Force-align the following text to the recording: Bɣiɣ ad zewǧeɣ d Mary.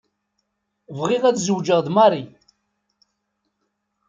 Bɣiɣ 0.97 1.23
ad 1.25 1.37
zewǧeɣ 1.47 1.79
d 1.85 1.87
Mary. 1.95 2.23